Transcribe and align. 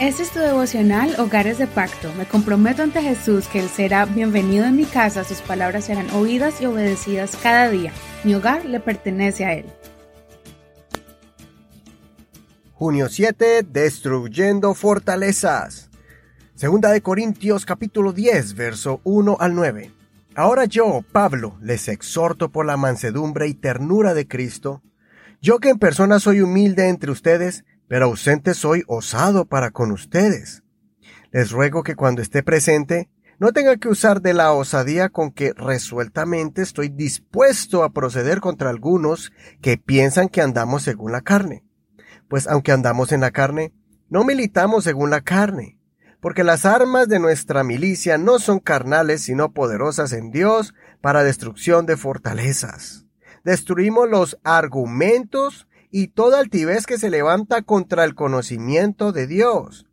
Este 0.00 0.22
es 0.22 0.30
tu 0.30 0.38
devocional 0.38 1.18
Hogares 1.18 1.58
de 1.58 1.66
Pacto. 1.66 2.12
Me 2.14 2.24
comprometo 2.24 2.84
ante 2.84 3.02
Jesús 3.02 3.48
que 3.48 3.58
Él 3.58 3.68
será 3.68 4.04
bienvenido 4.04 4.64
en 4.64 4.76
mi 4.76 4.84
casa, 4.84 5.24
sus 5.24 5.40
palabras 5.40 5.86
serán 5.86 6.08
oídas 6.10 6.60
y 6.60 6.66
obedecidas 6.66 7.36
cada 7.42 7.68
día. 7.68 7.92
Mi 8.22 8.32
hogar 8.36 8.64
le 8.64 8.78
pertenece 8.78 9.44
a 9.44 9.54
Él. 9.54 9.64
Junio 12.74 13.08
7. 13.08 13.64
Destruyendo 13.64 14.72
fortalezas. 14.74 15.90
Segunda 16.54 16.92
de 16.92 17.02
Corintios 17.02 17.66
capítulo 17.66 18.12
10, 18.12 18.54
verso 18.54 19.00
1 19.02 19.36
al 19.40 19.56
9. 19.56 19.90
Ahora 20.36 20.66
yo, 20.66 21.02
Pablo, 21.10 21.58
les 21.60 21.88
exhorto 21.88 22.50
por 22.50 22.66
la 22.66 22.76
mansedumbre 22.76 23.48
y 23.48 23.54
ternura 23.54 24.14
de 24.14 24.28
Cristo, 24.28 24.80
yo 25.42 25.58
que 25.58 25.70
en 25.70 25.80
persona 25.80 26.20
soy 26.20 26.40
humilde 26.40 26.88
entre 26.88 27.10
ustedes, 27.10 27.64
pero 27.88 28.06
ausente 28.06 28.54
soy 28.54 28.84
osado 28.86 29.46
para 29.46 29.70
con 29.70 29.90
ustedes. 29.90 30.62
Les 31.32 31.50
ruego 31.50 31.82
que 31.82 31.96
cuando 31.96 32.22
esté 32.22 32.42
presente, 32.42 33.10
no 33.38 33.52
tenga 33.52 33.76
que 33.76 33.88
usar 33.88 34.20
de 34.20 34.34
la 34.34 34.52
osadía 34.52 35.10
con 35.10 35.30
que 35.30 35.52
resueltamente 35.56 36.62
estoy 36.62 36.88
dispuesto 36.88 37.84
a 37.84 37.92
proceder 37.92 38.40
contra 38.40 38.70
algunos 38.70 39.32
que 39.60 39.78
piensan 39.78 40.28
que 40.28 40.42
andamos 40.42 40.82
según 40.82 41.12
la 41.12 41.20
carne. 41.20 41.64
Pues 42.28 42.46
aunque 42.46 42.72
andamos 42.72 43.12
en 43.12 43.20
la 43.20 43.30
carne, 43.30 43.72
no 44.08 44.24
militamos 44.24 44.84
según 44.84 45.10
la 45.10 45.20
carne, 45.20 45.78
porque 46.20 46.42
las 46.42 46.66
armas 46.66 47.08
de 47.08 47.20
nuestra 47.20 47.62
milicia 47.62 48.18
no 48.18 48.38
son 48.38 48.58
carnales, 48.58 49.22
sino 49.22 49.52
poderosas 49.52 50.12
en 50.12 50.30
Dios 50.30 50.74
para 51.00 51.22
destrucción 51.22 51.86
de 51.86 51.96
fortalezas. 51.96 53.06
Destruimos 53.44 54.08
los 54.08 54.38
argumentos 54.42 55.67
y 55.90 56.08
toda 56.08 56.40
altivez 56.40 56.86
que 56.86 56.98
se 56.98 57.10
levanta 57.10 57.62
contra 57.62 58.04
el 58.04 58.14
conocimiento 58.14 59.12
de 59.12 59.26
Dios. 59.26 59.86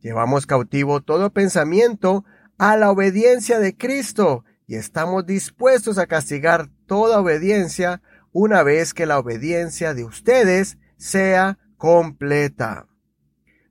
Llevamos 0.00 0.46
cautivo 0.46 1.00
todo 1.02 1.32
pensamiento 1.32 2.24
a 2.58 2.76
la 2.76 2.90
obediencia 2.90 3.58
de 3.58 3.76
Cristo 3.76 4.44
y 4.66 4.76
estamos 4.76 5.26
dispuestos 5.26 5.98
a 5.98 6.06
castigar 6.06 6.68
toda 6.86 7.20
obediencia 7.20 8.02
una 8.32 8.62
vez 8.62 8.94
que 8.94 9.06
la 9.06 9.18
obediencia 9.18 9.94
de 9.94 10.04
ustedes 10.04 10.78
sea 10.96 11.58
completa. 11.76 12.86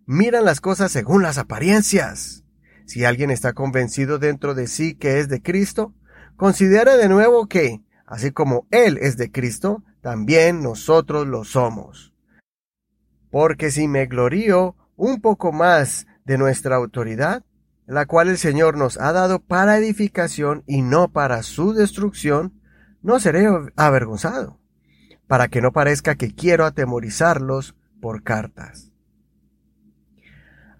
Miran 0.05 0.45
las 0.45 0.61
cosas 0.61 0.91
según 0.91 1.23
las 1.23 1.37
apariencias. 1.37 2.43
Si 2.85 3.03
alguien 3.03 3.31
está 3.31 3.53
convencido 3.53 4.19
dentro 4.19 4.53
de 4.53 4.67
sí 4.67 4.95
que 4.95 5.19
es 5.19 5.27
de 5.27 5.41
Cristo, 5.41 5.93
considere 6.35 6.97
de 6.97 7.09
nuevo 7.09 7.47
que, 7.47 7.81
así 8.05 8.31
como 8.31 8.67
Él 8.69 8.99
es 9.01 9.17
de 9.17 9.31
Cristo, 9.31 9.83
también 10.05 10.61
nosotros 10.61 11.25
lo 11.25 11.43
somos. 11.45 12.13
Porque 13.31 13.71
si 13.71 13.87
me 13.87 14.05
glorío 14.05 14.75
un 14.95 15.19
poco 15.19 15.51
más 15.51 16.05
de 16.25 16.37
nuestra 16.37 16.75
autoridad, 16.75 17.43
la 17.87 18.05
cual 18.05 18.29
el 18.29 18.37
Señor 18.37 18.77
nos 18.77 18.99
ha 18.99 19.13
dado 19.13 19.39
para 19.39 19.77
edificación 19.77 20.63
y 20.67 20.83
no 20.83 21.11
para 21.11 21.41
su 21.41 21.73
destrucción, 21.73 22.61
no 23.01 23.19
seré 23.19 23.47
avergonzado, 23.75 24.59
para 25.25 25.47
que 25.47 25.59
no 25.59 25.71
parezca 25.71 26.13
que 26.13 26.35
quiero 26.35 26.65
atemorizarlos 26.65 27.75
por 27.99 28.21
cartas. 28.21 28.91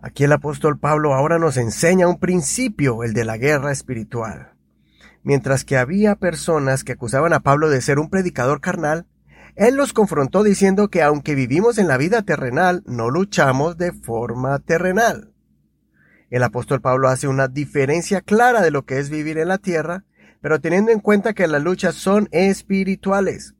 Aquí 0.03 0.25
el 0.25 0.33
apóstol 0.33 0.77
Pablo 0.77 1.15
ahora 1.15 1.39
nos 1.39 1.57
enseña 1.57 2.07
un 2.07 2.19
principio, 2.19 3.01
el 3.03 3.13
de 3.13 3.25
la 3.25 3.37
guerra 3.37 3.71
espiritual. 3.71 4.53
Mientras 5.23 5.65
que 5.65 5.77
había 5.77 6.13
personas 6.13 6.83
que 6.83 6.91
acusaban 6.91 7.33
a 7.33 7.39
Pablo 7.39 7.71
de 7.71 7.81
ser 7.81 7.97
un 7.97 8.11
predicador 8.11 8.61
carnal, 8.61 9.07
él 9.55 9.75
los 9.75 9.93
confrontó 9.93 10.43
diciendo 10.43 10.89
que 10.89 11.01
aunque 11.01 11.33
vivimos 11.33 11.77
en 11.77 11.87
la 11.87 11.97
vida 11.97 12.21
terrenal, 12.23 12.83
no 12.85 13.09
luchamos 13.09 13.77
de 13.77 13.93
forma 13.93 14.59
terrenal. 14.59 15.31
El 16.29 16.43
apóstol 16.43 16.81
Pablo 16.81 17.07
hace 17.07 17.27
una 17.27 17.47
diferencia 17.47 18.21
clara 18.21 18.61
de 18.61 18.71
lo 18.71 18.85
que 18.85 18.99
es 18.99 19.09
vivir 19.09 19.37
en 19.37 19.47
la 19.47 19.57
tierra, 19.57 20.03
pero 20.41 20.59
teniendo 20.59 20.91
en 20.91 20.99
cuenta 20.99 21.33
que 21.33 21.47
las 21.47 21.63
luchas 21.63 21.95
son 21.95 22.27
espirituales. 22.31 23.55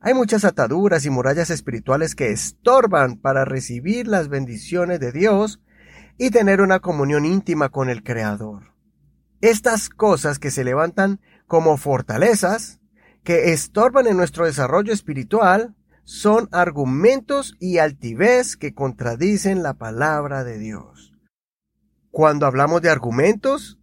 Hay 0.00 0.14
muchas 0.14 0.44
ataduras 0.44 1.04
y 1.06 1.10
murallas 1.10 1.50
espirituales 1.50 2.14
que 2.14 2.30
estorban 2.30 3.16
para 3.16 3.44
recibir 3.44 4.06
las 4.06 4.28
bendiciones 4.28 5.00
de 5.00 5.12
Dios 5.12 5.60
y 6.18 6.30
tener 6.30 6.60
una 6.60 6.80
comunión 6.80 7.24
íntima 7.24 7.68
con 7.68 7.90
el 7.90 8.02
Creador. 8.02 8.72
Estas 9.40 9.88
cosas 9.88 10.38
que 10.38 10.52
se 10.52 10.62
levantan 10.62 11.20
como 11.46 11.76
fortalezas 11.76 12.81
que 13.24 13.52
estorban 13.52 14.06
en 14.06 14.16
nuestro 14.16 14.46
desarrollo 14.46 14.92
espiritual 14.92 15.74
son 16.04 16.48
argumentos 16.50 17.54
y 17.60 17.78
altivez 17.78 18.56
que 18.56 18.74
contradicen 18.74 19.62
la 19.62 19.74
palabra 19.74 20.44
de 20.44 20.58
Dios. 20.58 21.12
Cuando 22.10 22.46
hablamos 22.46 22.82
de 22.82 22.90
argumentos, 22.90 23.78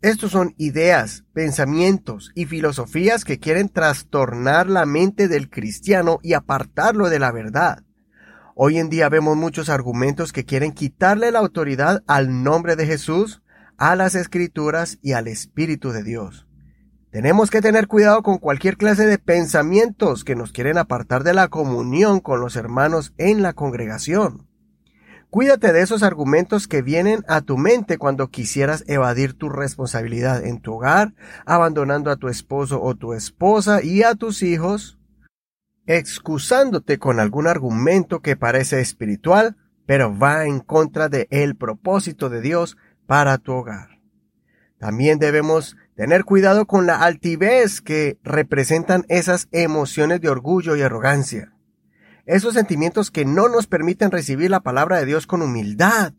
estos 0.00 0.32
son 0.32 0.54
ideas, 0.58 1.24
pensamientos 1.32 2.30
y 2.34 2.46
filosofías 2.46 3.24
que 3.24 3.38
quieren 3.38 3.68
trastornar 3.68 4.68
la 4.68 4.86
mente 4.86 5.28
del 5.28 5.50
cristiano 5.50 6.18
y 6.22 6.34
apartarlo 6.34 7.08
de 7.08 7.18
la 7.18 7.32
verdad. 7.32 7.84
Hoy 8.54 8.78
en 8.78 8.88
día 8.88 9.08
vemos 9.08 9.36
muchos 9.36 9.68
argumentos 9.68 10.32
que 10.32 10.44
quieren 10.44 10.72
quitarle 10.72 11.32
la 11.32 11.40
autoridad 11.40 12.04
al 12.06 12.42
nombre 12.42 12.76
de 12.76 12.86
Jesús, 12.86 13.42
a 13.76 13.96
las 13.96 14.14
escrituras 14.14 14.98
y 15.02 15.12
al 15.12 15.26
Espíritu 15.26 15.90
de 15.90 16.04
Dios. 16.04 16.43
Tenemos 17.14 17.48
que 17.48 17.60
tener 17.60 17.86
cuidado 17.86 18.24
con 18.24 18.38
cualquier 18.38 18.76
clase 18.76 19.06
de 19.06 19.18
pensamientos 19.18 20.24
que 20.24 20.34
nos 20.34 20.50
quieren 20.50 20.78
apartar 20.78 21.22
de 21.22 21.32
la 21.32 21.46
comunión 21.46 22.18
con 22.18 22.40
los 22.40 22.56
hermanos 22.56 23.14
en 23.18 23.40
la 23.40 23.52
congregación. 23.52 24.48
Cuídate 25.30 25.72
de 25.72 25.80
esos 25.80 26.02
argumentos 26.02 26.66
que 26.66 26.82
vienen 26.82 27.24
a 27.28 27.40
tu 27.40 27.56
mente 27.56 27.98
cuando 27.98 28.30
quisieras 28.30 28.82
evadir 28.88 29.34
tu 29.34 29.48
responsabilidad 29.48 30.44
en 30.44 30.60
tu 30.60 30.74
hogar, 30.74 31.14
abandonando 31.46 32.10
a 32.10 32.16
tu 32.16 32.26
esposo 32.26 32.82
o 32.82 32.96
tu 32.96 33.12
esposa 33.12 33.80
y 33.80 34.02
a 34.02 34.16
tus 34.16 34.42
hijos, 34.42 34.98
excusándote 35.86 36.98
con 36.98 37.20
algún 37.20 37.46
argumento 37.46 38.22
que 38.22 38.34
parece 38.34 38.80
espiritual, 38.80 39.56
pero 39.86 40.18
va 40.18 40.46
en 40.46 40.58
contra 40.58 41.08
de 41.08 41.28
el 41.30 41.54
propósito 41.54 42.28
de 42.28 42.40
Dios 42.40 42.76
para 43.06 43.38
tu 43.38 43.52
hogar. 43.52 44.00
También 44.80 45.20
debemos 45.20 45.76
Tener 45.96 46.24
cuidado 46.24 46.66
con 46.66 46.86
la 46.86 47.02
altivez 47.02 47.80
que 47.80 48.18
representan 48.24 49.04
esas 49.08 49.46
emociones 49.52 50.20
de 50.20 50.28
orgullo 50.28 50.74
y 50.74 50.82
arrogancia. 50.82 51.52
Esos 52.26 52.54
sentimientos 52.54 53.12
que 53.12 53.24
no 53.24 53.48
nos 53.48 53.68
permiten 53.68 54.10
recibir 54.10 54.50
la 54.50 54.58
palabra 54.60 54.98
de 54.98 55.06
Dios 55.06 55.28
con 55.28 55.40
humildad. 55.40 56.12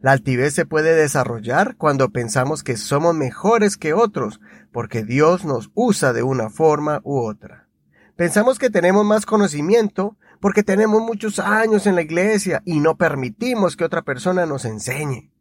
La 0.00 0.12
altivez 0.12 0.54
se 0.54 0.64
puede 0.64 0.94
desarrollar 0.94 1.76
cuando 1.76 2.08
pensamos 2.08 2.62
que 2.62 2.78
somos 2.78 3.14
mejores 3.14 3.76
que 3.76 3.92
otros, 3.92 4.40
porque 4.72 5.04
Dios 5.04 5.44
nos 5.44 5.70
usa 5.74 6.14
de 6.14 6.22
una 6.22 6.48
forma 6.48 7.02
u 7.04 7.18
otra. 7.18 7.68
Pensamos 8.16 8.58
que 8.58 8.70
tenemos 8.70 9.04
más 9.04 9.26
conocimiento 9.26 10.16
porque 10.40 10.62
tenemos 10.62 11.02
muchos 11.02 11.38
años 11.38 11.86
en 11.86 11.96
la 11.96 12.02
iglesia 12.02 12.62
y 12.64 12.80
no 12.80 12.96
permitimos 12.96 13.76
que 13.76 13.84
otra 13.84 14.02
persona 14.02 14.46
nos 14.46 14.64
enseñe. 14.64 15.31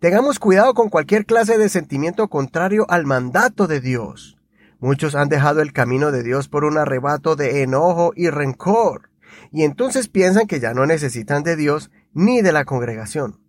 Tengamos 0.00 0.38
cuidado 0.38 0.74
con 0.74 0.88
cualquier 0.88 1.24
clase 1.24 1.56
de 1.56 1.68
sentimiento 1.68 2.28
contrario 2.28 2.84
al 2.88 3.06
mandato 3.06 3.66
de 3.66 3.80
Dios. 3.80 4.36
Muchos 4.80 5.14
han 5.14 5.28
dejado 5.28 5.62
el 5.62 5.72
camino 5.72 6.10
de 6.10 6.22
Dios 6.22 6.48
por 6.48 6.64
un 6.64 6.76
arrebato 6.76 7.36
de 7.36 7.62
enojo 7.62 8.12
y 8.14 8.28
rencor, 8.28 9.10
y 9.50 9.62
entonces 9.62 10.08
piensan 10.08 10.46
que 10.46 10.60
ya 10.60 10.74
no 10.74 10.84
necesitan 10.84 11.42
de 11.42 11.56
Dios 11.56 11.90
ni 12.12 12.42
de 12.42 12.52
la 12.52 12.64
congregación. 12.64 13.40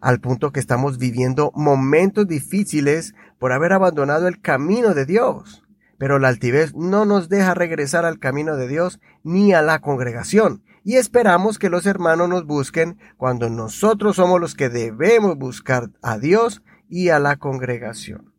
Al 0.00 0.20
punto 0.20 0.52
que 0.52 0.60
estamos 0.60 0.98
viviendo 0.98 1.52
momentos 1.54 2.26
difíciles 2.26 3.14
por 3.38 3.52
haber 3.52 3.72
abandonado 3.72 4.28
el 4.28 4.40
camino 4.40 4.94
de 4.94 5.06
Dios. 5.06 5.64
Pero 5.98 6.18
la 6.18 6.28
altivez 6.28 6.74
no 6.74 7.04
nos 7.04 7.28
deja 7.28 7.54
regresar 7.54 8.04
al 8.04 8.18
camino 8.18 8.56
de 8.56 8.68
Dios 8.68 9.00
ni 9.22 9.52
a 9.52 9.62
la 9.62 9.80
congregación, 9.80 10.62
y 10.84 10.96
esperamos 10.96 11.58
que 11.58 11.70
los 11.70 11.86
hermanos 11.86 12.28
nos 12.28 12.46
busquen 12.46 12.98
cuando 13.16 13.48
nosotros 13.48 14.16
somos 14.16 14.40
los 14.40 14.54
que 14.54 14.68
debemos 14.68 15.36
buscar 15.36 15.90
a 16.02 16.18
Dios 16.18 16.62
y 16.90 17.08
a 17.08 17.18
la 17.18 17.36
congregación. 17.36 18.32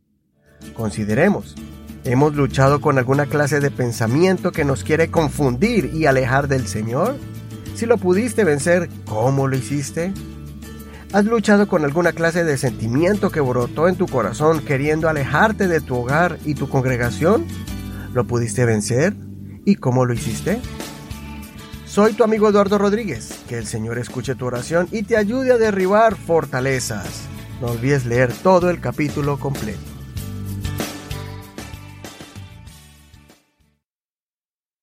Consideremos, 0.76 1.56
¿hemos 2.04 2.36
luchado 2.36 2.82
con 2.82 3.00
alguna 3.00 3.26
clase 3.26 3.60
de 3.60 3.72
pensamiento 3.72 4.52
que 4.52 4.64
nos 4.64 4.84
quiere 4.84 5.10
confundir 5.10 5.92
y 5.94 6.06
alejar 6.06 6.48
del 6.48 6.68
Señor? 6.68 7.16
Si 7.74 7.88
lo 7.88 7.98
pudiste 7.98 8.44
vencer, 8.44 8.90
¿cómo 9.06 9.48
lo 9.48 9.58
hiciste? 9.58 10.14
¿Has 11.14 11.26
luchado 11.26 11.68
con 11.68 11.84
alguna 11.84 12.12
clase 12.12 12.44
de 12.44 12.58
sentimiento 12.58 13.32
que 13.32 13.42
brotó 13.42 13.88
en 13.88 13.96
tu 13.96 14.06
corazón 14.06 14.64
queriendo 14.64 15.10
alejarte 15.10 15.68
de 15.68 15.82
tu 15.82 15.96
hogar 15.96 16.38
y 16.46 16.54
tu 16.54 16.70
congregación? 16.70 17.46
¿Lo 18.14 18.26
pudiste 18.26 18.66
vencer? 18.66 19.16
¿Y 19.66 19.76
cómo 19.76 20.06
lo 20.06 20.14
hiciste? 20.14 20.62
Soy 21.96 22.12
tu 22.12 22.26
amigo 22.26 22.50
Eduardo 22.50 22.78
Rodríguez. 22.78 23.46
Que 23.48 23.58
el 23.58 23.66
Señor 23.66 23.98
escuche 23.98 24.36
tu 24.36 24.46
oración 24.46 24.90
y 24.92 25.04
te 25.04 25.16
ayude 25.16 25.54
a 25.54 25.58
derribar 25.58 26.18
fortalezas. 26.18 27.22
No 27.62 27.68
olvides 27.68 28.06
leer 28.06 28.34
todo 28.34 28.70
el 28.70 28.82
capítulo 28.82 29.40
completo. 29.40 29.95